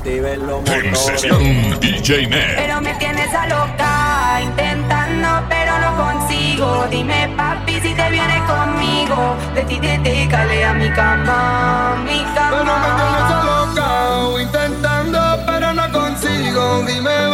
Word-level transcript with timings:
activen 0.00 0.46
los 0.46 0.66
en 0.70 1.80
DJ 1.80 2.26
Net. 2.28 2.56
Pero 2.56 2.80
me 2.80 2.94
tienes 2.94 3.34
a 3.34 3.46
loca, 3.46 4.40
intentando, 4.42 5.28
pero 5.48 5.78
no 5.78 5.96
consigo. 5.96 6.86
Dime, 6.90 7.28
papi, 7.36 7.80
si 7.80 7.94
te 7.94 8.10
vienes 8.10 8.42
conmigo. 8.42 9.36
De 9.54 9.62
ti 9.64 9.78
te 9.78 9.98
décale 9.98 10.64
a 10.64 10.72
mi 10.72 10.88
cama, 10.90 11.96
mi 12.04 12.22
cama. 12.34 12.50
Pero 12.50 12.64
me 12.84 12.90
tienes 12.98 13.28
a 13.30 13.42
loca, 13.44 14.42
intentando, 14.42 15.20
pero 15.46 15.72
no 15.74 15.92
consigo. 15.92 16.82
Dime, 16.86 17.29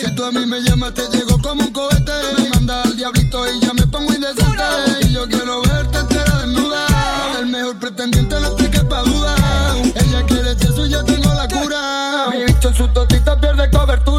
Si 0.00 0.14
tú 0.16 0.24
a 0.24 0.32
mí 0.32 0.44
me 0.46 0.60
llamas, 0.60 0.94
te 0.94 1.02
llego 1.08 1.38
como 1.40 1.62
un 1.62 1.72
cohete. 1.72 2.12
Me 2.38 2.48
manda 2.50 2.82
al 2.82 2.96
diablito 2.96 3.46
y 3.46 3.60
ya 3.60 3.72
me 3.72 3.86
pongo 3.86 4.12
indecente. 4.12 4.64
Y 5.02 5.12
yo 5.12 5.28
quiero 5.28 5.62
verte 5.62 5.98
entera 5.98 6.38
desnuda. 6.38 6.86
El 7.38 7.46
mejor 7.46 7.78
pretendiente 7.78 8.40
no 8.40 8.50
te 8.50 8.68
quepa 8.68 9.02
duda. 9.02 9.36
Ella 9.94 10.22
quiere 10.26 10.52
eso 10.52 10.86
y 10.86 10.90
yo 10.90 11.04
tengo 11.04 11.32
la 11.34 11.46
cura. 11.46 12.30
Mi 12.32 12.44
bicho 12.44 12.68
en 12.68 12.74
su 12.74 12.88
totita 12.88 13.40
pierde 13.40 13.70
cobertura. 13.70 14.13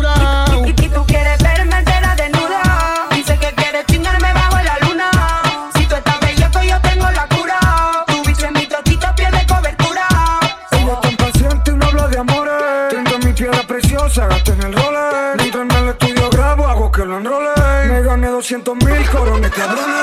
200 18.47 18.75
mil 18.75 19.09
corones, 19.09 19.49
cabrón. 19.49 19.94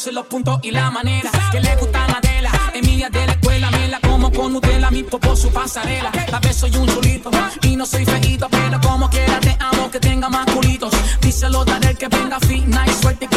conoce 0.00 0.12
los 0.12 0.26
puntos 0.26 0.58
y 0.62 0.70
la 0.70 0.90
manera. 0.90 1.30
Que 1.52 1.60
le 1.60 1.76
gusta 1.76 2.04
Adela, 2.04 2.50
Emilia 2.74 3.10
de 3.10 3.26
la 3.26 3.32
escuela, 3.32 3.70
me 3.70 3.88
la 3.88 4.00
como 4.00 4.32
con 4.32 4.52
Nutella, 4.52 4.90
mi 4.90 5.02
popo 5.02 5.36
su 5.36 5.50
pasarela. 5.50 6.10
Tal 6.10 6.40
vez 6.40 6.56
soy 6.56 6.74
un 6.76 6.86
chulito 6.86 7.30
y 7.62 7.76
no 7.76 7.84
soy 7.84 8.04
feito, 8.06 8.48
pero 8.50 8.80
como 8.80 9.10
quiera 9.10 9.38
te 9.40 9.56
amo 9.58 9.90
que 9.90 10.00
tenga 10.00 10.28
más 10.28 10.46
culitos. 10.46 10.92
Díselo, 11.20 11.64
daré 11.64 11.94
que 11.94 12.08
venga 12.08 12.38
fina 12.40 12.84
y 12.86 13.02
suerte 13.02 13.28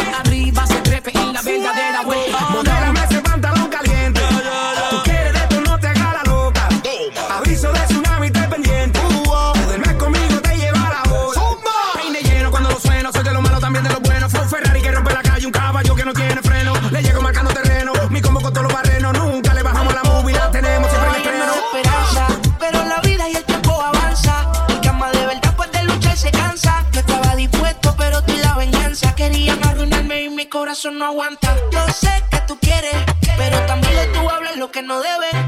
Yo 31.16 31.88
sé 31.94 32.10
que 32.32 32.40
tú 32.48 32.58
quieres, 32.60 32.96
pero 33.38 33.64
también 33.68 34.12
tú 34.14 34.28
hablas 34.32 34.58
lo 34.58 34.72
que 34.72 34.82
no 34.82 35.00
debes. 35.00 35.43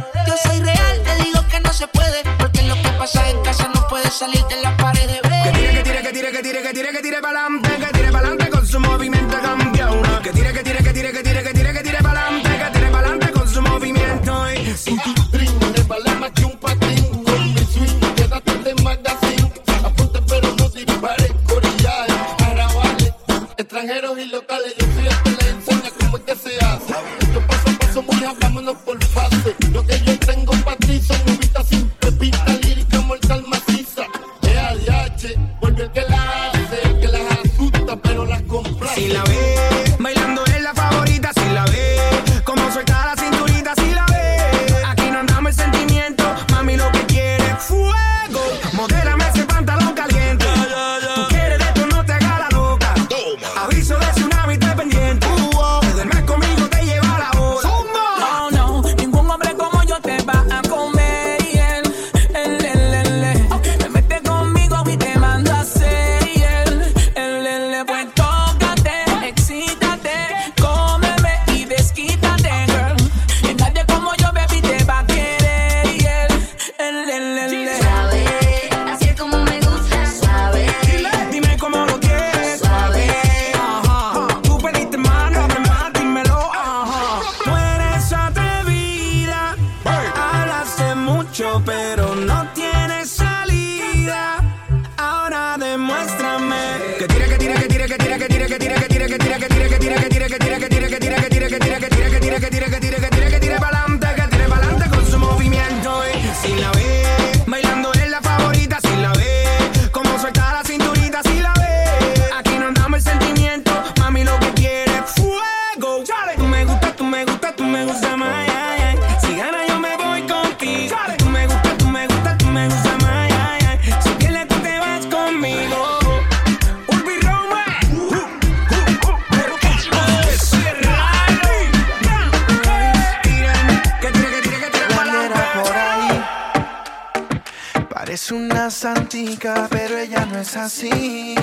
Esa 140.65 141.37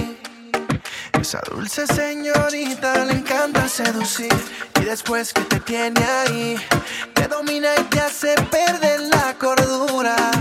dulce 1.49 1.87
señorita 1.87 3.05
le 3.05 3.13
encanta 3.13 3.69
seducir 3.69 4.35
y 4.81 4.85
después 4.85 5.33
que 5.33 5.43
te 5.43 5.61
tiene 5.61 6.03
ahí, 6.03 6.57
te 7.15 7.29
domina 7.29 7.69
y 7.79 7.85
te 7.85 8.01
hace 8.01 8.35
perder 8.51 9.01
la 9.03 9.37
cordura. 9.39 10.32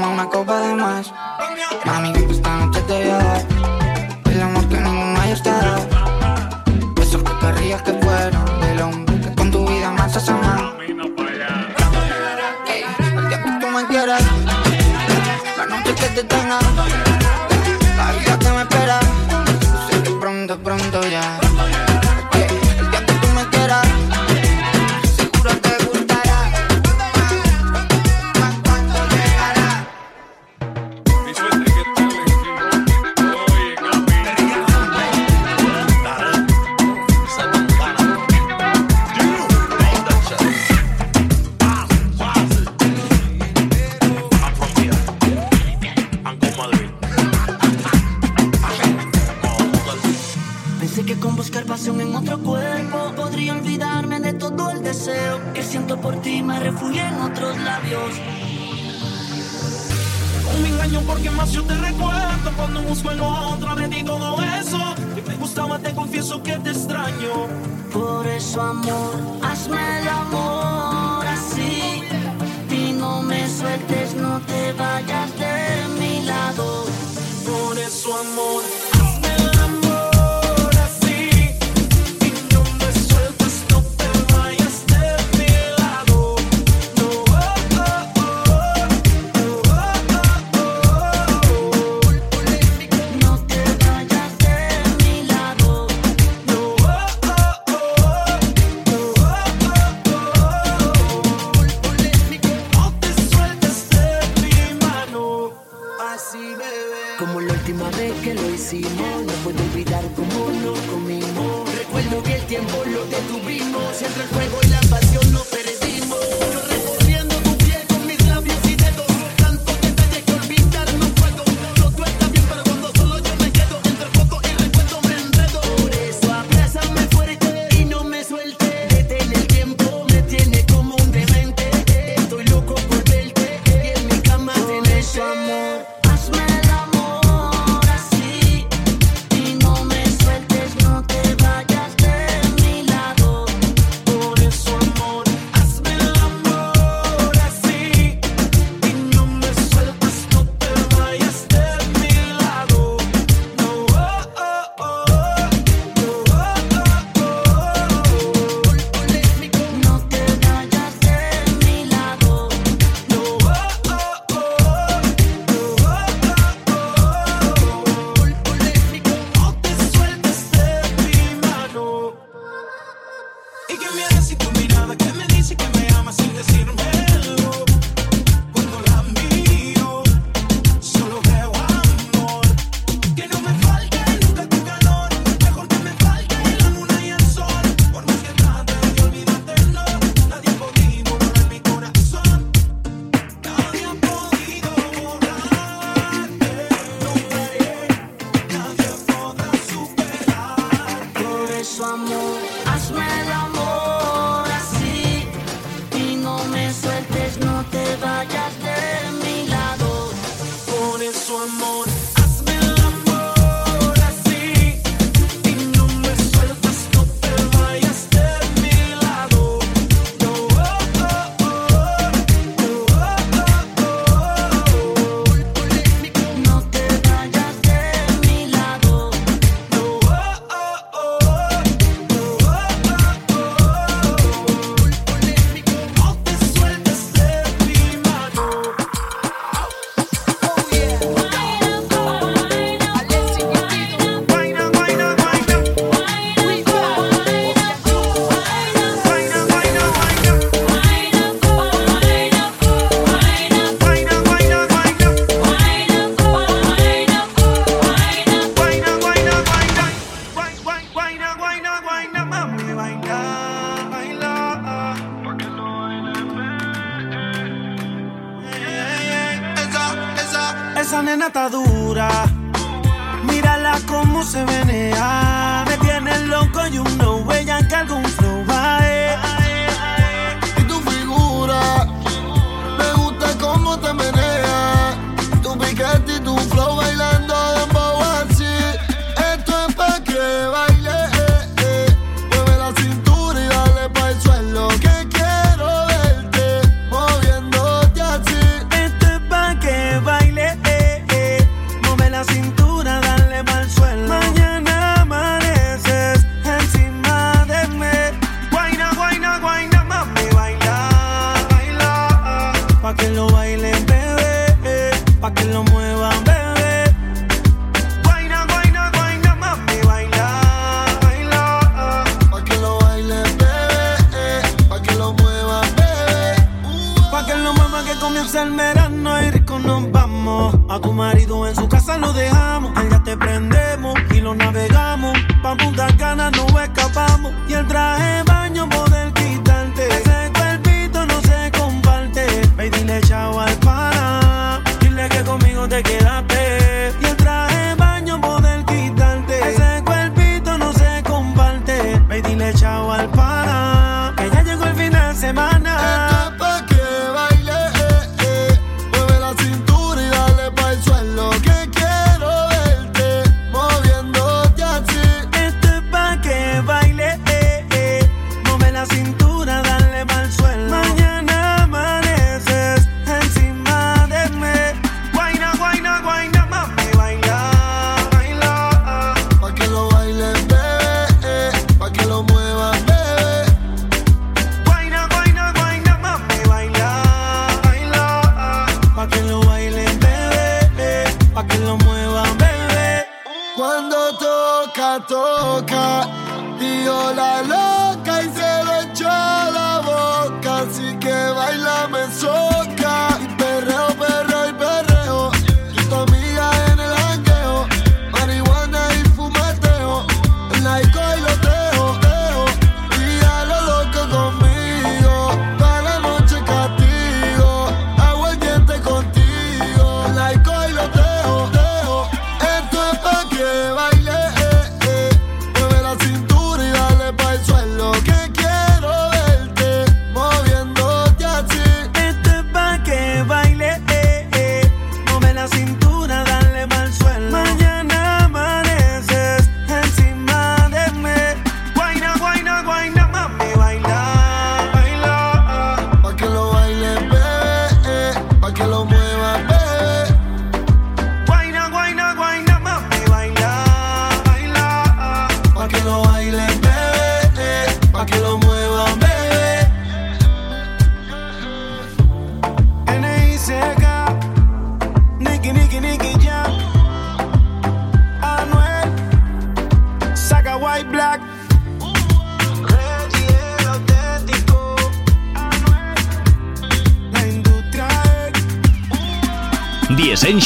toma 0.00 0.12
una 0.14 0.28
copa 0.28 0.60
de 0.60 0.74
más. 0.74 1.12
Mami, 1.84 2.12
esta 2.30 2.56
noche 2.56 2.80
te 2.82 2.92
voy 2.94 3.10
a 3.10 3.18
dar 3.18 3.44
el 4.32 4.42
amor 4.42 4.68
que 4.68 4.80
ningún 4.80 5.12
mayor 5.12 5.40
te 5.40 5.50
da. 5.50 5.76
Esos 7.02 7.22
que 7.22 7.38
querrías 7.38 7.82
que 7.82 7.92
fueron 7.92 8.60
del 8.60 8.80
hombre 8.80 9.20
que 9.20 9.34
con 9.34 9.50
tu 9.50 9.66
vida 9.66 9.90
más 9.90 10.16
has 10.16 10.28
amado. 10.28 10.74
Hey, 12.66 12.84
el 12.98 13.28
día 13.28 13.42
que 13.42 13.50
tú 13.60 13.66
me 13.66 13.86
quieras, 13.86 14.22
la 15.58 15.66
noche 15.66 15.94
que 15.94 16.08
te 16.08 16.24
tenga. 16.24 17.09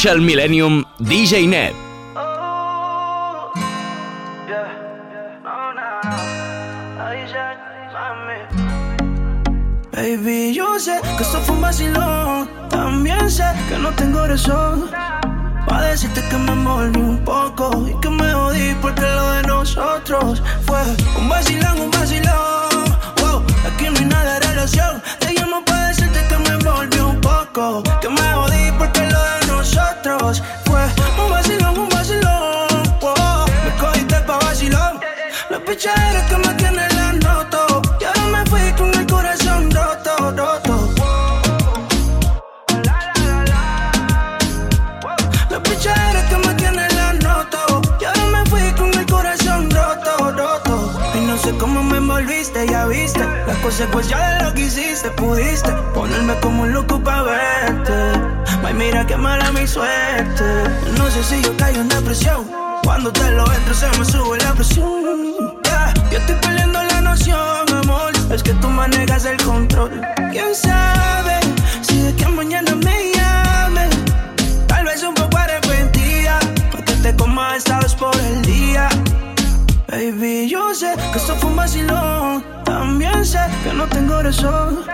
Essential 0.05 0.21
Millennium 0.21 0.83
DJ 0.99 1.47
Net. 1.47 1.73
Baby, 9.91 10.53
yo 10.53 10.79
sé 10.79 11.01
que 11.17 11.23
esto 11.23 11.39
fue 11.39 11.55
un 11.55 11.61
vacilón. 11.61 12.47
También 12.69 13.31
sé 13.31 13.45
que 13.67 13.79
no 13.79 13.89
tengo 13.93 14.27
razón. 14.27 14.91
Pa' 15.67 15.81
decirte 15.81 16.21
que 16.29 16.37
me 16.37 16.51
envolví 16.51 16.99
un 16.99 17.23
poco 17.25 17.71
y 17.89 17.99
que 17.99 18.09
me 18.11 18.31
jodí 18.31 18.75
porque 18.83 19.01
lo 19.01 19.31
de 19.31 19.41
nosotros 19.47 20.43
fue 20.67 20.83
un 21.17 21.29
vacilón, 21.29 21.79
un 21.81 21.89
vacilón. 21.89 22.24
Pudiste 55.25 55.71
ponerme 55.93 56.35
como 56.39 56.63
un 56.63 56.73
loco 56.73 56.99
pa' 56.99 57.23
verte. 57.23 57.97
Ay, 58.63 58.73
mira 58.73 59.05
qué 59.05 59.17
mala 59.17 59.51
mi 59.51 59.65
suerte. 59.67 60.47
No 60.97 61.09
sé 61.09 61.23
si 61.23 61.41
yo 61.41 61.55
caigo 61.57 61.81
en 61.81 61.89
depresión. 61.89 62.41
Cuando 62.83 63.11
te 63.11 63.31
lo 63.31 63.43
entro 63.51 63.73
se 63.73 63.87
me 63.97 64.05
sube 64.05 64.37
la 64.37 64.53
presión. 64.53 65.03
Yeah, 65.63 65.93
Yo 66.11 66.17
estoy 66.19 66.35
perdiendo 66.35 66.83
la 66.83 67.01
noción, 67.01 67.65
amor. 67.81 68.11
Es 68.31 68.43
que 68.43 68.53
tú 68.53 68.67
manejas 68.69 69.25
el 69.25 69.37
control. 69.37 69.91
¿Quién 70.31 70.53
sabe 70.53 71.39
si 71.81 71.99
de 72.05 72.15
que 72.15 72.27
mañana 72.27 72.75
me 72.75 72.95
llame? 73.15 73.89
Tal 74.67 74.85
vez 74.85 75.01
un 75.03 75.15
poco 75.15 75.37
arrepentida. 75.37 76.39
Porque 76.71 76.93
te 77.03 77.15
coma 77.15 77.55
esta 77.55 77.79
por 77.99 78.15
el 78.15 78.41
día. 78.43 78.89
Baby, 79.87 80.49
yo 80.49 80.73
sé 80.75 80.93
que 81.11 81.17
esto 81.17 81.35
fue 81.35 81.49
un 81.49 81.55
vacilón. 81.55 82.54
También 82.85 83.25
sé 83.25 83.39
que 83.63 83.73
no 83.73 83.87
tengo 83.87 84.21
razón. 84.21 84.85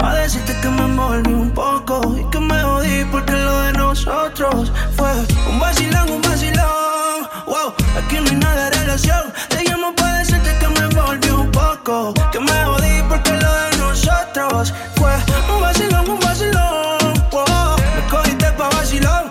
Pa' 0.00 0.14
decirte 0.14 0.56
que 0.60 0.68
me 0.68 0.82
envolví 0.82 1.32
un 1.32 1.52
poco 1.52 2.00
y 2.18 2.28
que 2.30 2.40
me 2.40 2.60
jodí 2.60 3.04
porque 3.12 3.32
lo 3.32 3.60
de 3.60 3.72
nosotros 3.74 4.72
fue 4.96 5.12
un 5.48 5.60
vacilón, 5.60 6.10
un 6.10 6.20
vacilón. 6.20 7.22
Wow, 7.46 7.74
aquí 7.96 8.16
no 8.16 8.28
hay 8.28 8.36
nada 8.36 8.70
de 8.70 8.78
relación. 8.80 9.32
Te 9.48 9.62
llamo 9.62 9.94
pa' 9.94 10.14
decirte 10.18 10.50
que 10.58 10.66
me 10.66 10.80
envolví 10.80 11.30
un 11.30 11.48
poco, 11.52 12.12
que 12.32 12.40
me 12.40 12.64
jodí 12.64 13.02
porque 13.08 13.32
lo 13.34 13.52
de 13.62 13.76
nosotros 13.78 14.74
fue 14.96 15.14
un 15.54 15.60
vacilón, 15.62 16.10
un 16.10 16.18
vacilón. 16.18 16.98
Wow, 17.30 17.76
me 17.94 18.02
cogiste 18.10 18.50
pa' 18.58 18.68
vacilón. 18.70 19.30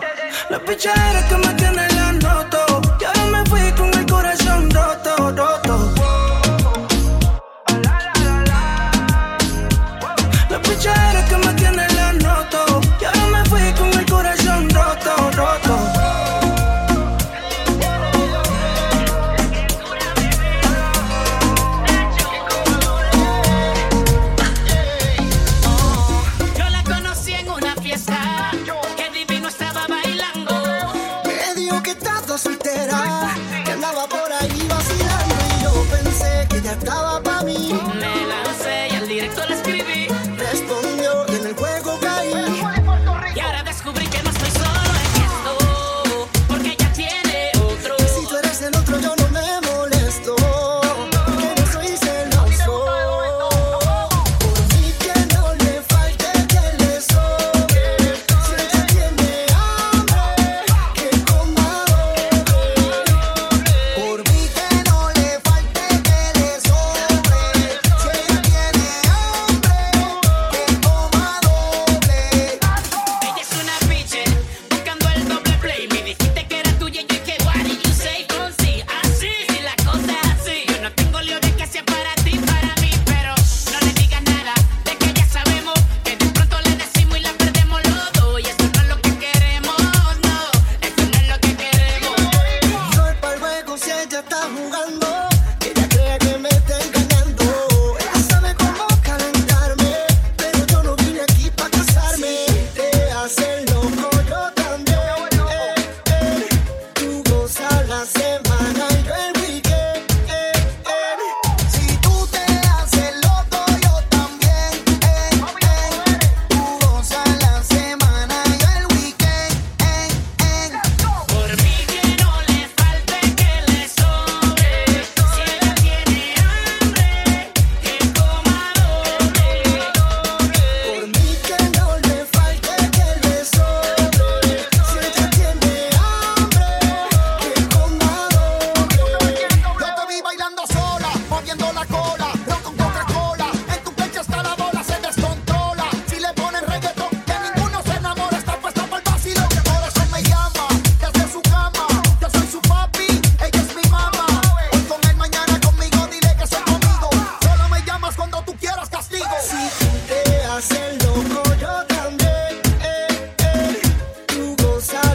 La 0.49 0.59
pichadera 0.59 1.27
que 1.27 1.35
me 1.35 1.50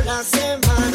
la 0.07 0.23
semana. 0.23 0.86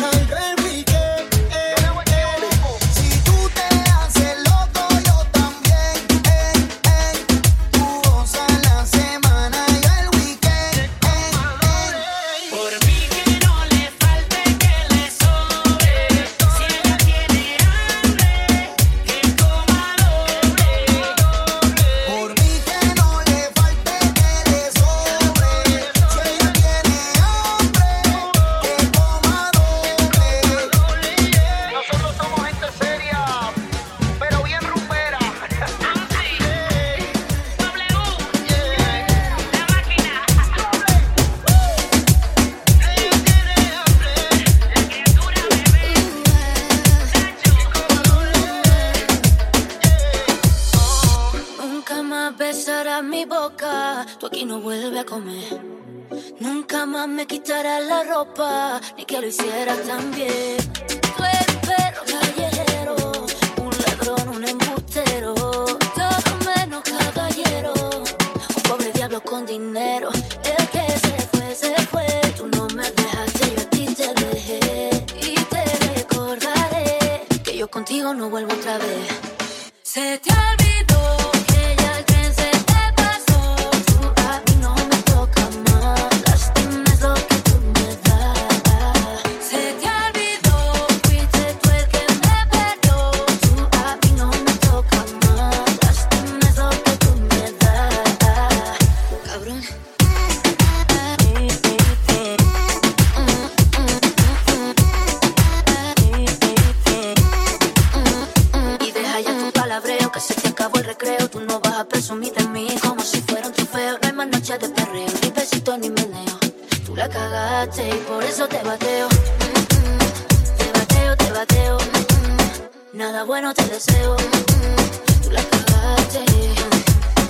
Mm, 123.91 125.21
tú 125.23 125.32
la 125.32 125.43
cagaste. 125.43 126.25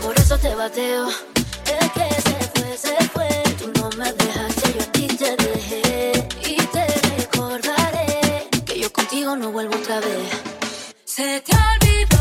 Por 0.02 0.17
eso 0.19 0.38
te 0.38 0.56
bateo. 0.56 1.08
Es 1.10 1.91
que 1.95 2.08
se 2.28 2.38
fue, 2.54 2.78
se 2.78 2.95
fue. 3.10 3.30
Tú 3.60 3.71
no 3.80 3.89
me 3.97 4.12
dejaste, 4.13 4.74
yo 4.74 4.82
a 4.82 4.91
ti 4.91 5.08
te 5.08 5.36
dejé. 5.38 6.28
Y 6.45 6.56
te 6.56 6.86
recordaré 7.15 8.47
que 8.65 8.80
yo 8.80 8.91
contigo 8.91 9.36
no 9.36 9.52
vuelvo 9.52 9.76
otra 9.76 10.00
vez. 10.00 10.30
Se 11.06 11.41
te 11.41 11.54
olvidó. 11.54 12.21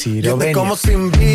si 0.00 0.22
lo 0.22 0.38
ven. 0.38 0.54
como 0.54 0.76
sin 0.76 1.10
vida. 1.10 1.29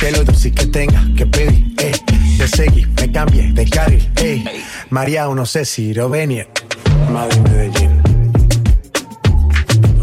de 0.00 0.12
lo 0.12 0.24
dulce 0.24 0.52
que 0.52 0.66
tenga 0.66 1.04
que 1.16 1.26
pedir, 1.26 1.74
eh. 1.78 1.92
Te 2.38 2.48
seguí, 2.48 2.86
me 2.86 3.10
cambie, 3.10 3.52
de 3.52 3.64
carril, 3.68 4.08
eh. 4.22 4.44
María, 4.90 5.26
no 5.26 5.44
sé 5.44 5.64
si 5.64 5.92
Rovenia, 5.92 6.46
madre 7.12 7.36
de 7.36 7.50
Medellín. 7.50 7.90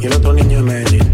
Y 0.01 0.05
el 0.05 0.13
otro 0.13 0.33
niño 0.33 0.57
de 0.57 0.63
Medellín. 0.63 1.04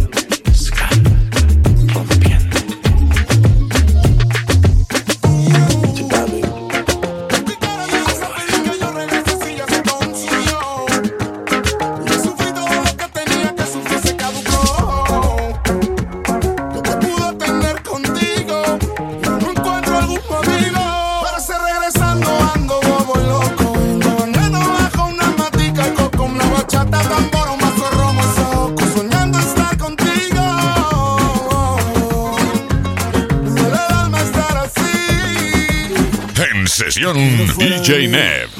J. 37.91 38.07
Nav. 38.07 38.50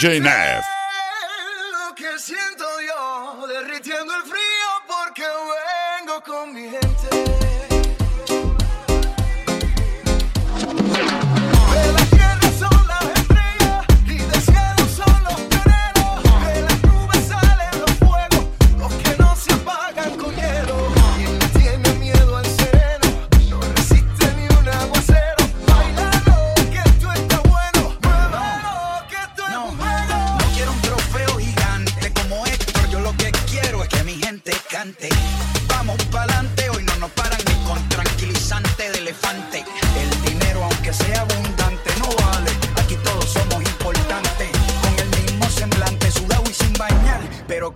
DJ 0.00 0.18
Nav. 0.18 0.69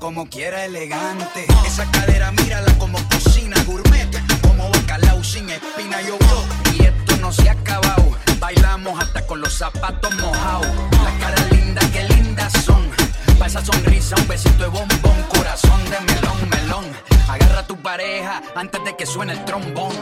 como 0.04 0.28
quiera 0.28 0.66
elegante. 0.66 1.46
Esa 1.66 1.90
cadera 1.90 2.30
mírala 2.30 2.76
como 2.76 2.98
cocina 3.08 3.56
gourmet, 3.64 4.10
como 4.42 4.68
bacalao 4.68 5.24
sin 5.24 5.48
espina 5.48 6.02
y 6.02 6.08
yo 6.08 6.18
Y 6.74 6.82
esto 6.84 7.16
no 7.22 7.32
se 7.32 7.48
ha 7.48 7.52
acabado, 7.52 8.14
bailamos 8.38 9.02
hasta 9.02 9.26
con 9.26 9.40
los 9.40 9.54
zapatos 9.54 10.14
mojados. 10.16 10.66
Las 11.02 11.12
caras 11.14 11.50
lindas, 11.50 11.86
qué 11.86 12.04
lindas 12.04 12.52
son. 12.66 12.86
Pa' 13.38 13.46
esa 13.46 13.64
sonrisa, 13.64 14.16
un 14.16 14.28
besito 14.28 14.64
de 14.64 14.68
bombón, 14.68 15.22
corazón 15.34 15.82
de 15.88 15.98
melón, 16.00 16.50
melón. 16.50 16.84
Agarra 17.26 17.60
a 17.60 17.66
tu 17.66 17.78
pareja 17.78 18.42
antes 18.54 18.84
de 18.84 18.94
que 18.96 19.06
suene 19.06 19.32
el 19.32 19.42
trombón. 19.46 19.94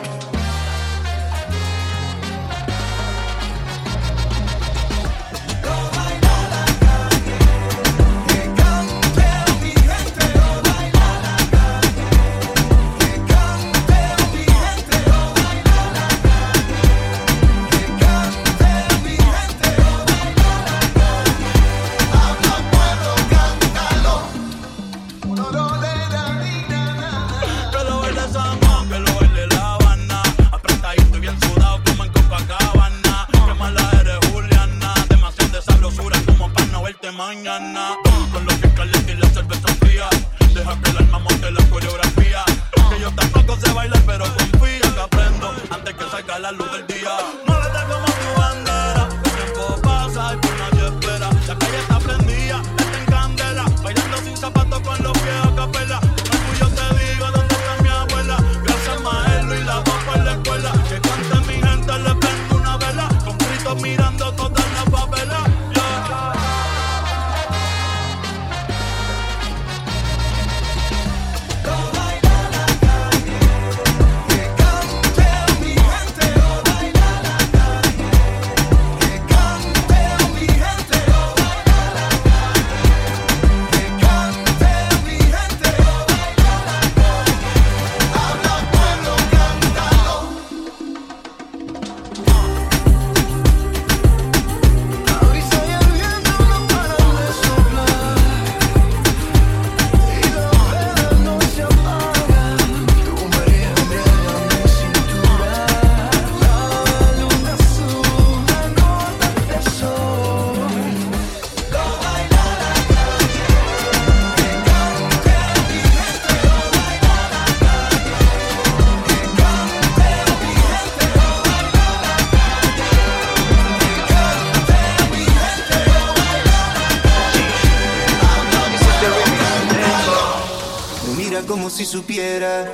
supiera 131.93 132.73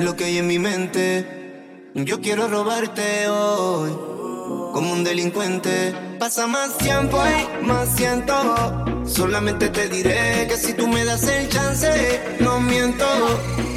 lo 0.00 0.14
que 0.14 0.24
hay 0.24 0.36
en 0.36 0.46
mi 0.46 0.58
mente. 0.58 1.90
Yo 1.94 2.20
quiero 2.20 2.46
robarte 2.46 3.26
hoy, 3.28 3.90
como 4.74 4.92
un 4.92 5.02
delincuente. 5.02 5.94
Pasa 6.18 6.46
más 6.46 6.76
tiempo 6.76 7.22
más 7.62 7.88
siento. 7.96 8.34
Solamente 9.06 9.70
te 9.70 9.88
diré 9.88 10.46
que 10.46 10.58
si 10.58 10.74
tú 10.74 10.88
me 10.88 11.06
das 11.06 11.26
el 11.26 11.48
chance, 11.48 12.20
no 12.40 12.60
miento. 12.60 13.06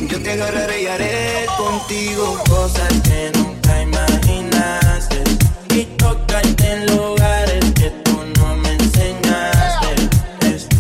Yo 0.10 0.22
te 0.22 0.32
agarraré 0.32 0.82
y 0.82 0.88
haré 0.88 1.46
contigo 1.58 2.38
cosas 2.50 2.92
que 3.08 3.32
nunca 3.38 3.82
imaginaste. 3.84 5.24
Y 5.74 5.84
tocarte 5.96 6.72
en 6.74 6.86
lugares 6.88 7.64
que 7.74 7.90
tú 8.04 8.18
no 8.38 8.56
me 8.58 8.74
enseñaste. 8.74 10.10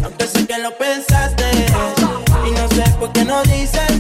Aunque 0.03 0.28
sé 0.28 0.45
que 0.45 0.58
lo 0.58 0.78
pensé 0.78 1.14
sé 3.44 3.44
por 3.44 3.50
qué 3.50 3.95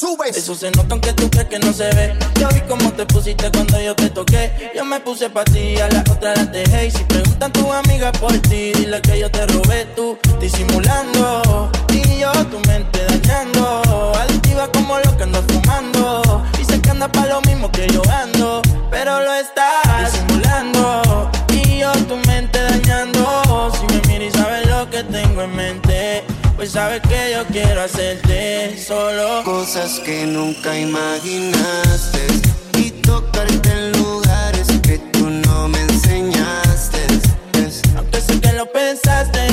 Eso 0.00 0.54
se 0.54 0.70
nota 0.70 0.94
aunque 0.94 1.12
tú 1.12 1.28
crees 1.28 1.48
que 1.48 1.58
no 1.58 1.72
se 1.72 1.92
ve. 1.92 2.14
Yo 2.38 2.48
vi 2.50 2.60
cómo 2.68 2.92
te 2.92 3.04
pusiste 3.04 3.50
cuando 3.50 3.80
yo 3.80 3.96
te 3.96 4.08
toqué. 4.08 4.70
Yo 4.72 4.84
me 4.84 5.00
puse 5.00 5.28
pa' 5.28 5.42
ti, 5.42 5.76
a 5.80 5.88
la 5.88 6.04
otra 6.08 6.36
la 6.36 6.44
dejé. 6.44 6.86
Y 6.86 6.90
si 6.92 7.02
preguntan 7.02 7.50
tus 7.50 7.68
amigas 7.68 8.16
por 8.16 8.32
ti, 8.42 8.72
dile 8.74 9.00
que 9.00 9.18
yo 9.18 9.28
te 9.28 9.44
robé 9.48 9.86
tú, 9.96 10.16
disimulando. 10.40 11.68
Y 11.92 12.20
yo 12.20 12.30
tu 12.46 12.60
mente 12.68 13.04
dañando. 13.08 14.12
Adictiva 14.14 14.70
como 14.70 14.98
lo 15.00 15.16
que 15.16 15.24
ando 15.24 15.42
fumando. 15.48 16.44
Dice 16.56 16.80
que 16.80 16.90
anda 16.90 17.10
pa' 17.10 17.26
lo 17.26 17.40
mismo 17.40 17.68
que 17.72 17.88
yo 17.88 18.02
ando. 18.08 18.62
Pero 18.92 19.20
lo 19.20 19.34
estás 19.34 20.12
disimulando. 20.12 21.28
Y 21.52 21.80
yo 21.80 21.90
tu 22.06 22.16
mente 22.28 22.62
dañando. 22.62 23.72
Si 23.72 23.94
me 23.94 24.00
miras 24.06 24.32
y 24.32 24.38
sabes 24.38 24.64
lo 24.68 24.88
que 24.90 25.02
tengo 25.02 25.42
en 25.42 25.56
mente. 25.56 26.24
Pues 26.58 26.72
sabes 26.72 27.00
que 27.02 27.32
yo 27.34 27.44
quiero 27.52 27.82
hacerte 27.82 28.76
solo 28.76 29.42
cosas 29.44 30.00
que 30.00 30.26
nunca 30.26 30.76
imaginaste 30.76 32.26
y 32.76 32.90
tocarte 32.90 33.70
en 33.70 33.92
lugares 33.92 34.66
que 34.82 34.98
tú 35.12 35.30
no 35.30 35.68
me 35.68 35.80
enseñaste. 35.82 36.98
Es- 37.64 37.80
Aunque 37.96 38.20
sé 38.20 38.40
que 38.40 38.52
lo 38.54 38.66
pensaste 38.72 39.46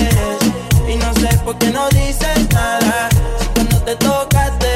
y 0.92 0.96
no 0.96 1.14
sé 1.16 1.30
por 1.46 1.56
qué 1.60 1.70
no 1.70 1.88
dices 1.90 2.50
nada. 2.52 3.10
Si 3.40 3.46
cuando 3.54 3.78
te 3.84 3.96
tocaste 3.98 4.72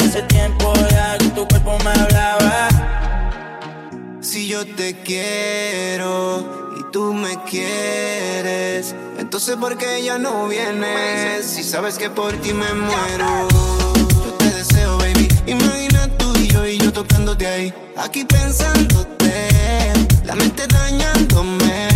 hace 0.00 0.22
tiempo 0.22 0.72
ya 0.90 1.18
que 1.18 1.28
tu 1.28 1.46
cuerpo 1.46 1.76
me 1.84 1.90
hablaba. 1.90 2.68
Si 4.22 4.48
yo 4.48 4.64
te 4.74 4.96
quiero 5.02 6.70
y 6.80 6.92
tú 6.92 7.12
me 7.12 7.36
quieres, 7.44 8.13
entonces 9.34 9.56
¿por 9.56 9.76
qué 9.76 10.00
ya 10.00 10.16
no 10.16 10.46
vienes? 10.46 11.44
Si 11.44 11.64
sabes 11.64 11.98
que 11.98 12.08
por 12.08 12.30
ti 12.34 12.52
me 12.52 12.72
muero. 12.72 13.48
Yo 14.24 14.32
te 14.34 14.48
deseo, 14.48 14.96
baby. 14.98 15.26
Imagina 15.48 16.06
tú 16.18 16.32
y 16.38 16.46
yo 16.46 16.64
y 16.64 16.78
yo 16.78 16.92
tocándote 16.92 17.44
ahí. 17.44 17.74
Aquí 17.96 18.24
pensándote, 18.24 19.48
la 20.24 20.36
mente 20.36 20.68
dañándome. 20.68 21.88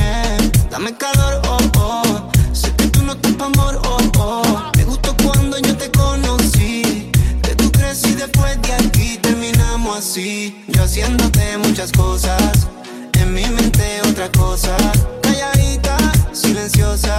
Dame 0.68 0.92
calor, 0.96 1.40
oh, 1.48 1.58
oh. 1.78 2.30
Sé 2.52 2.74
que 2.74 2.88
tú 2.88 3.04
no 3.04 3.12
estás 3.12 3.34
pa' 3.34 3.44
amor, 3.44 3.82
oh, 3.84 3.98
oh. 4.18 4.72
Me 4.76 4.82
gustó 4.82 5.14
cuando 5.22 5.58
yo 5.58 5.76
te 5.76 5.92
conocí. 5.92 7.12
Que 7.44 7.54
tú 7.54 7.70
crees 7.70 8.04
y 8.04 8.14
después 8.14 8.60
de 8.62 8.72
aquí 8.72 9.16
terminamos 9.18 9.98
así. 9.98 10.64
Yo 10.66 10.82
haciéndote 10.82 11.56
muchas 11.58 11.92
cosas. 11.92 12.66
En 13.12 13.32
mi 13.32 13.46
mente 13.46 14.00
otra 14.08 14.28
cosa. 14.32 14.76
Calladita, 15.22 15.96
silenciosa. 16.32 17.17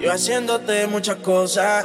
Yo 0.00 0.12
haciéndote 0.12 0.88
muchas 0.88 1.18
cosas, 1.18 1.84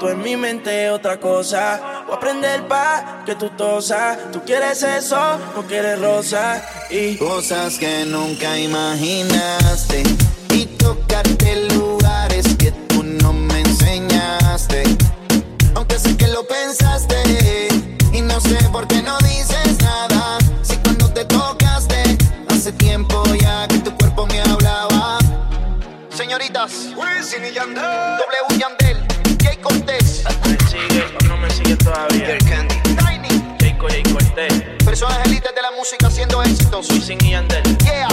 tú 0.00 0.08
en 0.08 0.22
mi 0.22 0.34
mente 0.34 0.88
otra 0.88 1.20
cosa. 1.20 2.04
Voy 2.06 2.14
a 2.14 2.16
aprender 2.16 2.66
pa' 2.66 3.22
que 3.26 3.34
tú 3.34 3.50
tosas. 3.50 4.16
Tú 4.32 4.40
quieres 4.46 4.82
eso, 4.82 5.38
no 5.54 5.62
quieres 5.66 6.00
rosa. 6.00 6.64
Y 6.88 7.16
Cosas 7.16 7.78
que 7.78 8.06
nunca 8.06 8.58
imaginaste. 8.58 10.04
Y 10.52 10.64
tocarte 10.64 11.68
lugares 11.74 12.46
que 12.56 12.72
tú 12.88 13.02
no 13.02 13.34
me 13.34 13.60
enseñaste. 13.60 14.84
Aunque 15.74 15.98
sé 15.98 16.16
que 16.16 16.28
lo 16.28 16.46
pensaste. 16.46 17.68
Y 18.10 18.22
no 18.22 18.40
sé 18.40 18.56
por 18.72 18.86
qué 18.88 19.02
no 19.02 19.18
Señoritas, 26.44 26.92
Wisin 26.94 27.42
y 27.46 27.52
Yandel, 27.52 27.82
W 27.82 28.58
Yandel, 28.58 29.02
Jay 29.42 29.56
Cortés, 29.56 30.24
me 30.44 30.58
sigue 30.68 31.04
o 31.18 31.24
no 31.24 31.38
me 31.38 31.48
sigue 31.48 31.74
todavía. 31.76 32.36
Candy, 32.46 32.74
Tiny, 32.82 33.56
Jayco, 33.58 33.88
Jay 33.88 34.02
Cortés, 34.02 34.52
personas 34.84 35.24
élites 35.24 35.54
de 35.54 35.62
la 35.62 35.70
música 35.70 36.08
haciendo 36.08 36.42
éxitos. 36.42 36.90
Wisin 36.90 37.18
y 37.24 37.30
Yandel, 37.30 37.62
Yeah, 37.78 38.08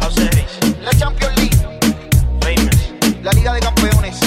House 0.00 0.16
la 0.80 0.90
Champions 0.92 1.36
League, 1.36 1.56
Famous, 2.40 3.22
la 3.22 3.32
Liga 3.32 3.52
de 3.52 3.60
Campeones. 3.60 4.20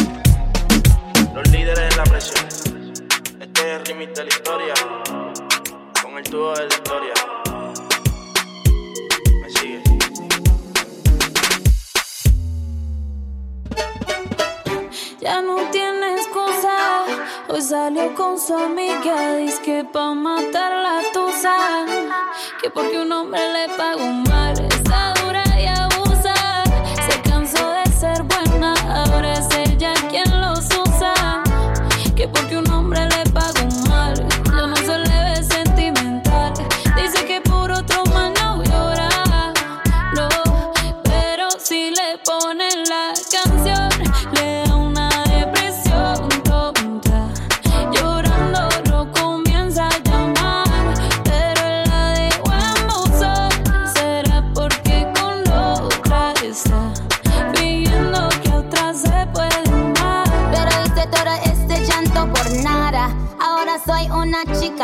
los 1.33 1.49
líderes 1.49 1.91
en 1.91 1.97
la 1.97 2.03
presión. 2.03 2.45
Este 3.39 3.61
es 3.61 3.79
el 3.79 3.85
remix 3.87 4.13
de 4.13 4.23
la 4.25 4.29
historia, 4.29 4.73
con 6.03 6.17
el 6.19 6.23
tubo 6.23 6.53
de 6.53 6.67
la 6.67 6.75
historia. 6.75 7.58
Ya 15.29 15.43
no 15.43 15.57
tiene 15.69 16.15
excusa. 16.15 16.75
Hoy 17.49 17.61
salió 17.61 18.15
con 18.15 18.39
su 18.39 18.55
amiga. 18.55 19.35
Dice 19.35 19.61
que 19.61 19.83
pa' 19.83 20.15
matar 20.15 20.71
la 20.71 21.03
tusa. 21.13 21.55
Que 22.59 22.71
porque 22.71 22.97
un 22.99 23.11
hombre 23.11 23.39
le 23.53 23.69
pagó 23.77 24.07
mal. 24.27 24.59
Está 24.59 25.13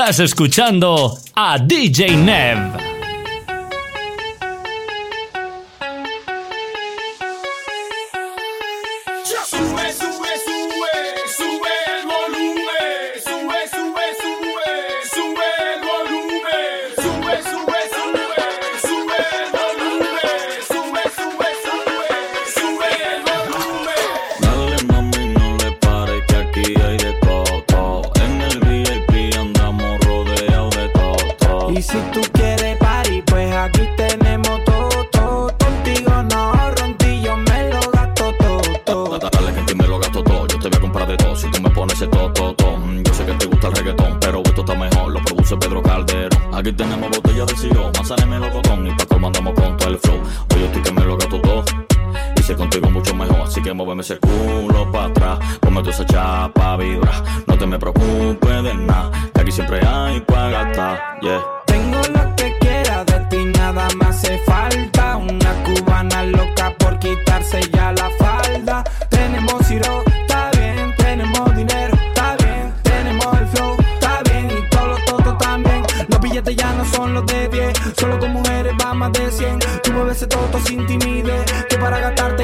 Estás 0.00 0.18
escuchando 0.18 1.16
a 1.36 1.56
DJ 1.58 2.16
Nev. 2.16 2.89
son 77.00 77.14
los 77.14 77.26
de 77.26 77.48
10. 77.48 77.72
Solo 77.98 78.18
con 78.18 78.30
mujeres 78.32 78.74
va 78.82 78.92
más 78.92 79.12
de 79.12 79.30
100. 79.30 79.58
Tú 79.82 79.92
mueves 79.92 80.26
todo, 80.28 80.60
sin 80.66 80.86
timidez. 80.86 81.44
Que 81.68 81.76
para 81.78 81.98
gastarte 81.98 82.39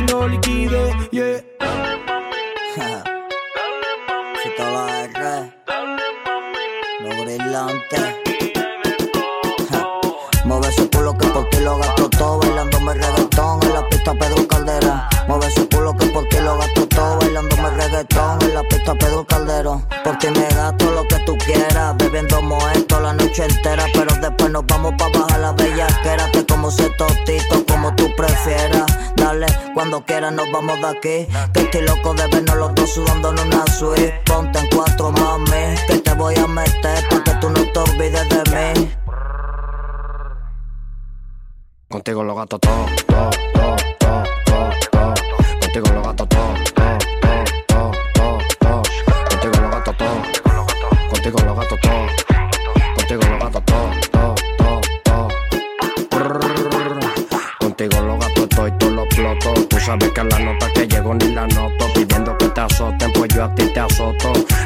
nos 30.31 30.51
vamos 30.51 30.81
de 30.81 30.87
aquí. 30.87 31.33
Que 31.53 31.61
estoy 31.61 31.83
loco 31.83 32.15
de 32.15 32.27
vernos 32.29 32.57
los 32.57 32.75
dos 32.75 32.91
sudando 32.91 33.31
en 33.31 33.39
una 33.41 33.67
suite. 33.67 34.26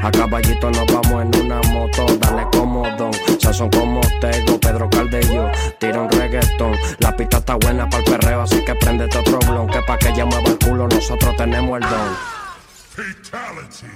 A 0.03 0.11
caballito 0.11 0.71
nos 0.71 0.87
vamos 0.87 1.23
en 1.23 1.45
una 1.45 1.61
moto, 1.69 2.07
dale 2.19 2.47
como 2.53 2.89
don. 2.97 3.13
Sazón 3.39 3.69
como 3.71 4.01
Tego, 4.21 4.59
Pedro 4.59 4.89
Caldello, 4.89 5.51
tira 5.79 6.01
un 6.01 6.11
reggaetón. 6.11 6.75
La 7.01 7.15
pista 7.15 7.37
está 7.37 7.57
buena 7.57 7.89
para 7.89 8.03
el 8.03 8.11
perreo, 8.11 8.41
así 8.41 8.65
que 8.65 8.75
prendete 8.75 9.19
otro 9.19 9.39
blon. 9.41 9.69
Que 9.69 9.83
pa' 9.83 9.99
que 9.99 10.09
ella 10.09 10.25
mueva 10.25 10.49
el 10.49 10.59
culo, 10.59 10.89
nosotros 10.89 11.37
tenemos 11.37 11.81
el 11.83 11.89
don. 11.89 12.17
Fatality. 12.97 13.87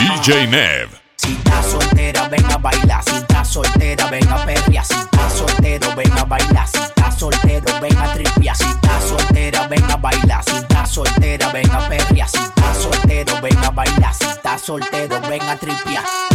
DJ 0.00 0.46
Nev. 0.46 0.88
Si 1.16 1.32
estás 1.32 1.66
soltera, 1.66 2.26
venga 2.28 2.54
a 2.54 2.56
bailar. 2.56 3.04
Si 3.04 3.16
estás 3.16 3.48
soltera, 3.48 4.06
venga 4.06 4.34
a 4.34 4.46
perrear. 4.46 4.86
Si 4.86 4.94
estás 4.94 5.32
soltero, 5.34 5.94
venga 5.94 6.20
a 6.22 6.24
bailar. 6.24 6.68
Si 6.68 6.78
estás 6.78 7.18
soltero, 7.18 7.80
venga 7.82 8.04
a 8.04 8.14
tripear. 8.14 8.56
Si 8.56 8.64
estás 8.64 9.04
soltera, 9.04 9.66
venga 9.68 9.92
a 9.92 9.96
bailar. 9.98 10.42
Si 10.44 10.56
estás 10.56 10.90
soltera, 10.90 11.52
venga 11.52 11.84
a 11.84 11.88
perrear. 11.90 12.28
Si 12.30 12.38
estás 12.38 12.78
soltero, 12.78 13.40
venga 13.42 13.66
a 13.66 13.70
bailar. 13.70 14.14
Si 14.14 14.24
estás 14.24 14.62
soltero, 14.62 15.20
venga 15.20 15.52
a. 15.52 16.29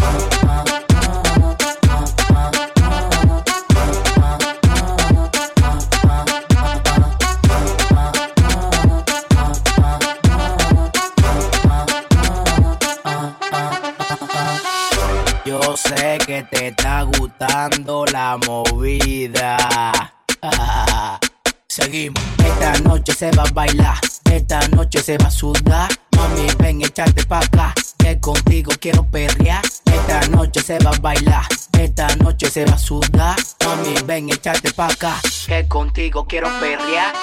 la 18.12 18.38
movida. 18.46 19.58
Seguimos. 21.68 22.22
Esta 22.44 22.74
noche 22.82 23.14
se 23.14 23.32
va 23.32 23.44
a 23.44 23.52
bailar, 23.52 23.98
esta 24.32 24.68
noche 24.70 25.02
se 25.02 25.18
va 25.18 25.28
a 25.28 25.32
sudar. 25.32 25.90
Mami, 26.18 26.48
ven, 26.60 26.82
echarte 26.82 27.26
pa' 27.26 27.40
acá, 27.40 27.74
que 27.98 28.20
contigo 28.20 28.72
quiero 28.80 29.04
perrear. 29.10 29.64
Esta 29.86 30.28
noche 30.30 30.62
se 30.62 30.80
va 30.80 30.92
a 30.92 31.00
bailar, 31.00 31.46
esta 31.80 32.14
noche 32.18 32.50
se 32.50 32.66
va 32.66 32.74
a 32.74 32.78
sudar. 32.78 33.38
Mami, 33.66 33.96
ven, 34.06 34.30
echarte 34.30 34.72
pa' 34.74 34.88
acá, 34.88 35.16
que 35.48 35.68
contigo 35.68 36.26
quiero 36.26 36.50
perrear. 36.60 37.14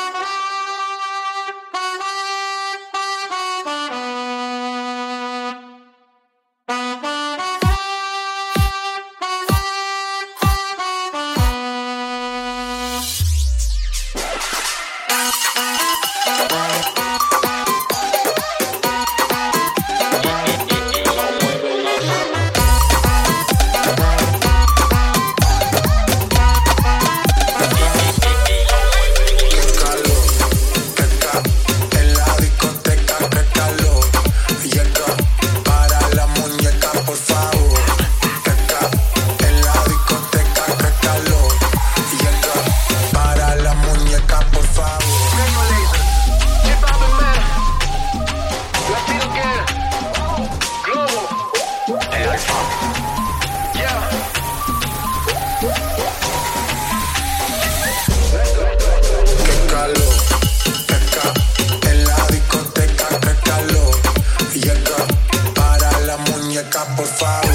fire. 67.22 67.51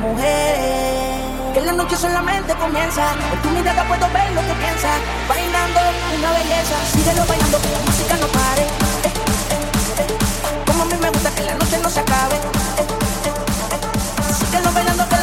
mujeres. 0.00 1.54
Que 1.54 1.60
la 1.60 1.72
noche 1.72 1.96
solamente 1.96 2.54
comienza. 2.54 3.12
En 3.32 3.42
tu 3.42 3.50
mirada 3.50 3.84
puedo 3.84 4.06
ver 4.10 4.32
lo 4.32 4.40
que 4.40 4.54
piensas. 4.54 4.98
Bailando 5.28 5.80
una 6.18 6.30
belleza. 6.32 6.76
Síguelo 6.92 7.24
bailando 7.26 7.60
que 7.60 7.70
la 7.70 7.78
música 7.86 8.14
no 8.16 8.26
pare. 8.28 8.64
Como 10.66 10.82
a 10.82 10.86
mí 10.86 10.94
me 11.00 11.10
gusta 11.10 11.30
que 11.30 11.42
la 11.42 11.54
noche 11.54 11.78
no 11.82 11.90
se 11.90 12.00
acabe. 12.00 12.36
Síguelo 14.38 14.72
bailando 14.72 15.13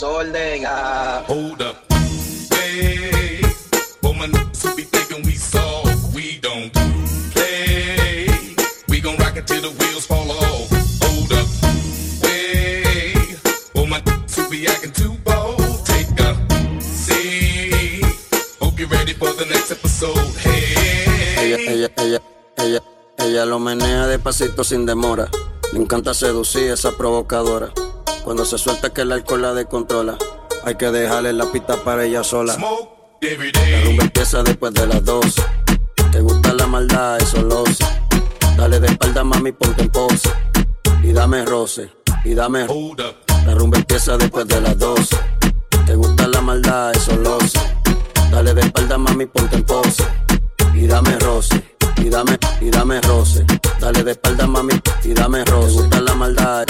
desorden. 0.00 0.64
ah. 0.66 1.22
Hold 1.26 1.60
up. 1.60 1.76
Hey, 2.54 3.40
woman, 4.02 4.32
who 4.32 4.74
be 4.74 4.82
thinking 4.84 5.22
we 5.26 5.32
soft, 5.36 6.14
we 6.14 6.38
don't 6.40 6.72
play. 7.34 8.26
We 8.88 9.00
gon' 9.00 9.16
rock 9.18 9.36
it 9.36 9.46
till 9.46 9.60
the 9.60 9.68
wheels 9.78 10.06
fall 10.06 10.30
off. 10.30 10.70
Hold 11.04 11.32
up. 11.32 11.46
Hey, 12.24 13.12
woman, 13.74 14.00
who 14.34 14.48
be 14.48 14.66
acting 14.66 14.92
too 14.92 15.12
bold, 15.22 15.84
take 15.84 16.08
a 16.20 16.32
seat. 16.80 18.04
Hope 18.60 18.78
you're 18.78 18.88
ready 18.88 19.12
for 19.12 19.32
the 19.34 19.44
next 19.52 19.70
episode. 19.70 20.16
Ella, 21.36 21.56
Hey. 21.58 21.68
ella, 21.68 21.88
ella, 21.96 22.20
ella, 22.56 22.80
ella 23.18 23.44
lo 23.44 23.58
menea 23.58 24.06
despacito 24.06 24.64
sin 24.64 24.86
demora. 24.86 25.28
Le 25.72 25.78
encanta 25.78 26.14
seducir 26.14 26.70
esa 26.72 26.90
provocadora. 26.96 27.70
Cuando 28.24 28.44
se 28.44 28.58
suelta 28.58 28.90
que 28.90 29.02
el 29.02 29.12
alcohol 29.12 29.42
la 29.42 29.54
descontrola. 29.54 30.16
Hay 30.64 30.74
que 30.74 30.90
dejarle 30.90 31.32
la 31.32 31.46
pista 31.46 31.82
para 31.82 32.04
ella 32.04 32.22
sola. 32.22 32.56
La 32.56 33.84
rumba 33.84 34.04
empieza 34.04 34.42
después 34.42 34.74
de 34.74 34.86
las 34.86 35.04
12. 35.04 35.42
Te 36.12 36.20
gusta 36.20 36.52
la 36.54 36.66
maldad, 36.66 37.18
eso 37.20 37.42
lo 37.42 37.64
sé. 37.66 37.84
Dale 38.56 38.78
de 38.78 38.88
espalda, 38.88 39.24
mami, 39.24 39.52
ponte 39.52 39.82
en 39.82 39.88
pose. 39.88 40.28
Y 41.02 41.12
dame 41.12 41.44
roce, 41.46 41.90
y 42.24 42.34
dame 42.34 42.66
Hold 42.68 43.00
up. 43.00 43.14
La 43.46 43.54
rumba 43.54 43.78
empieza 43.78 44.16
después 44.16 44.46
de 44.48 44.60
las 44.60 44.78
12. 44.78 45.16
Te 45.86 45.94
gusta 45.94 46.28
la 46.28 46.40
maldad, 46.40 46.92
eso 46.94 47.16
lo 47.16 47.40
sé. 47.40 47.58
Dale 48.30 48.54
de 48.54 48.60
espalda, 48.60 48.98
mami, 48.98 49.26
ponte 49.26 49.56
en 49.56 49.64
pose. 49.64 50.04
Y 50.74 50.86
dame 50.86 51.18
roce, 51.18 51.76
y 51.96 52.10
dame, 52.10 52.38
y 52.60 52.70
dame 52.70 53.00
roce. 53.00 53.46
Dale 53.80 54.04
de 54.04 54.10
espalda, 54.12 54.46
mami, 54.46 54.74
y 55.04 55.14
dame 55.14 55.44
roce. 55.44 55.68
Te 55.68 55.80
gusta 55.82 56.00
la 56.00 56.14
maldad, 56.14 56.64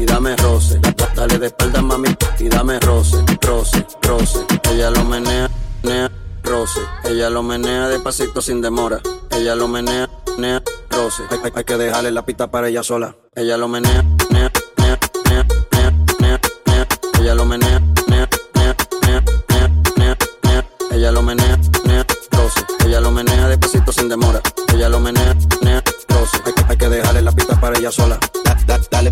y 0.00 0.04
dame 0.06 0.36
roce. 0.36 0.80
Dale 1.14 1.38
de 1.38 1.46
espalda, 1.46 1.82
mami, 1.82 2.08
y 2.38 2.48
dame 2.48 2.78
roce, 2.80 3.16
roce, 3.40 3.84
roce. 4.02 4.38
Ella 4.70 4.90
lo 4.90 5.04
menea, 5.04 5.50
menea, 5.82 6.10
roce. 6.44 6.80
Ella 7.04 7.28
lo 7.30 7.42
menea 7.42 7.88
despacito 7.88 8.40
sin 8.40 8.60
demora. 8.60 9.00
Ella 9.30 9.54
lo 9.54 9.66
menea, 9.68 10.08
menea, 10.36 10.62
roce. 10.90 11.22
Hay, 11.30 11.38
hay- 11.44 11.52
hay 11.54 11.64
que 11.64 11.76
dejarle 11.76 12.12
la 12.12 12.24
pista 12.24 12.50
para 12.50 12.68
ella 12.68 12.82
sola. 12.82 13.14
Ella 13.34 13.56
lo 13.56 13.68
menea, 13.68 14.02
menea, 14.30 14.50
menea, 14.76 14.98
menea, 15.24 15.46
menea, 15.72 15.92
menea, 16.20 16.40
menea. 16.66 16.86
Ella 17.20 17.34
lo 17.34 17.44
menea, 17.44 17.80
menea, 18.08 18.28
menea, 18.54 18.76
menea, 19.02 19.22
menea, 19.48 19.68
menea, 19.96 20.16
menea. 20.42 20.64
Ella 20.92 21.10
lo 21.12 21.22
menea, 21.22 21.58
menea, 21.84 22.06
roce. 22.30 22.60
Ella 22.86 23.00
lo 23.00 23.10
menea 23.10 23.48
despacito 23.48 23.92
sin 23.92 24.08
demora. 24.08 24.40
Ella 24.72 24.88
lo 24.88 25.00
menea, 25.00 25.34
menea, 25.60 25.82
roce. 26.08 26.36
Hay, 26.44 26.52
hay- 26.56 26.64
hay 26.68 26.76
que 26.76 26.88
dejarle 26.88 27.22
la 27.22 27.32
pista 27.32 27.60
para 27.60 27.76
ella 27.78 27.90
sola. 27.90 28.18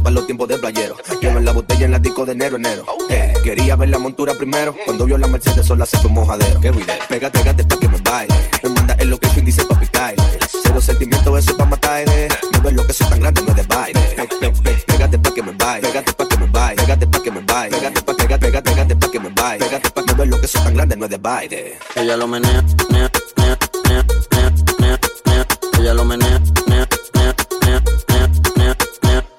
Para 0.06 0.14
los 0.14 0.26
tiempos 0.26 0.46
de 0.46 0.56
playero. 0.56 0.94
En 1.20 1.44
la 1.44 1.50
botella 1.50 1.84
en 1.84 1.90
la 1.90 1.98
disco 1.98 2.24
de 2.24 2.30
enero, 2.30 2.54
enero. 2.54 2.84
Eh, 3.10 3.32
quería 3.42 3.74
ver 3.74 3.88
la 3.88 3.98
montura 3.98 4.34
primero. 4.34 4.72
Cuando 4.84 5.04
vio 5.04 5.18
la 5.18 5.26
Mercedes 5.26 5.66
sola 5.66 5.84
se 5.84 5.98
fue 5.98 6.08
mojadero. 6.08 6.60
Pégate, 6.60 7.36
pégate 7.36 7.64
pa' 7.64 7.76
que 7.76 7.88
me 7.88 7.98
baile. 8.02 8.32
Me 8.62 8.68
manda 8.68 8.94
el 9.00 9.10
location 9.10 9.44
dice 9.44 9.64
papi 9.64 9.88
Kyle. 9.88 10.14
Cero 10.62 10.80
sentimiento, 10.80 11.36
eso 11.36 11.50
es 11.50 11.56
pa' 11.56 11.64
matar. 11.64 12.04
No 12.52 12.62
ves 12.62 12.74
lo 12.74 12.86
que 12.86 12.92
soy 12.92 13.08
tan 13.08 13.18
grande, 13.18 13.42
no 13.42 13.48
es 13.48 13.56
de 13.56 13.62
baile. 13.64 14.00
Pégate 14.86 15.18
pa' 15.18 15.34
que 15.34 15.42
me 15.42 15.50
baile. 15.50 15.88
Pégate 15.88 16.12
pa' 16.12 16.28
que 16.28 16.36
me 16.36 16.46
baile. 16.46 16.82
Pégate 16.82 17.06
pa' 17.08 17.22
que 17.24 17.30
me 17.32 17.40
baile. 17.40 17.76
Pégate 17.76 18.02
pa' 18.02 18.14
pégate, 18.14 18.46
pégate, 18.46 18.70
pégate 18.70 18.94
pa' 18.94 19.10
que 19.10 19.18
me 19.18 19.30
baile. 19.30 19.64
Pégate 19.64 19.90
pa' 19.90 20.02
que 20.04 20.12
no 20.12 20.18
ves 20.18 20.28
lo 20.28 20.40
que 20.40 20.46
soy 20.46 20.62
tan 20.62 20.74
grande, 20.74 20.96
no 20.96 21.04
es 21.06 21.10
de 21.10 21.18
baile. 21.18 21.78
Ella 21.96 22.16
lo 22.16 22.28
menea, 22.28 22.62
menea, 22.92 23.10
menea, 23.36 23.58
menea, 23.82 24.04
menea, 24.30 24.50
menea, 24.78 24.98
menea. 25.24 25.46
Ella 25.80 25.94
lo 25.94 26.04
menea, 26.04 26.40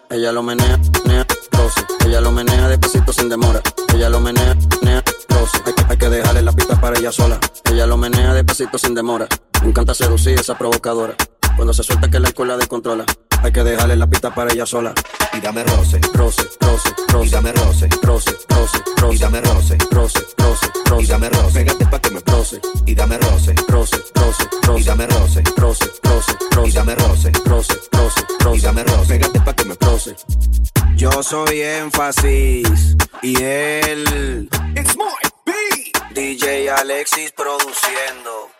Ella 0.09 0.31
lo 0.31 0.41
menea, 0.41 0.79
menea, 1.03 1.25
roce. 1.51 1.85
Ella 2.05 2.21
lo 2.21 2.31
menea 2.31 2.69
despacito 2.69 3.11
sin 3.11 3.27
demora. 3.27 3.61
Ella 3.93 4.09
lo 4.09 4.21
menea, 4.21 4.55
menea, 4.81 5.03
roce. 5.27 5.61
Hay, 5.65 5.73
hay 5.89 5.97
que 5.97 6.09
dejarle 6.09 6.41
la 6.43 6.51
pista 6.53 6.79
para 6.79 6.97
ella 6.97 7.11
sola. 7.11 7.37
Ella 7.65 7.85
lo 7.85 7.97
menea 7.97 8.33
despacito 8.33 8.77
sin 8.77 8.95
demora. 8.95 9.27
Me 9.61 9.69
encanta 9.69 9.93
seducir 9.93 10.39
esa 10.39 10.57
provocadora. 10.57 11.15
Cuando 11.55 11.73
se 11.73 11.83
suelta 11.83 12.09
que 12.09 12.19
la 12.19 12.57
descontrola. 12.57 13.05
Hay 13.43 13.51
que 13.51 13.63
dejarle 13.63 13.95
la 13.95 14.07
pista 14.07 14.33
para 14.33 14.51
ella 14.51 14.65
sola. 14.65 14.93
Y 15.33 15.39
dame 15.39 15.63
roce, 15.63 15.99
roce, 16.13 16.43
roce, 16.59 16.89
roce. 17.09 17.27
Y 17.27 17.29
dame 17.29 17.51
roce, 17.51 17.89
roce, 18.01 18.31
roce, 18.49 18.83
roce. 18.97 19.15
Y 19.15 19.19
dame 19.19 19.41
roce, 19.41 19.77
roce, 19.91 20.19
roce, 20.37 20.67
roce. 20.85 21.03
Y 21.03 21.07
dame 21.07 21.29
roce. 21.29 21.53
Pégate 21.59 21.85
pa' 21.85 21.99
que 21.99 22.11
me 22.11 22.19
roce. 22.25 22.61
Y 22.85 22.95
dame 22.95 23.17
roce, 23.17 23.55
roce, 23.67 23.97
roce, 24.15 24.43
roce. 24.63 24.81
Y 24.81 24.83
dame 24.83 25.07
roce, 25.07 25.43
roce, 25.55 25.85
roce, 26.03 26.33
roce. 26.51 26.69
Y 26.69 26.71
dame 26.73 26.95
roce, 26.95 27.31
roce, 27.45 27.73
roce, 27.91 28.21
roce. 28.39 28.57
Y 28.57 28.61
dame 28.61 28.83
roce. 28.83 29.07
Pégate 29.07 29.39
pa' 29.41 29.53
que 29.53 29.65
me 29.65 29.75
roce. 29.79 30.15
Yo 30.95 31.23
soy 31.23 31.61
énfasis 31.61 32.97
y 33.21 33.41
él. 33.41 34.49
DJ 36.13 36.71
Alexis 36.71 37.31
produciendo. 37.33 38.56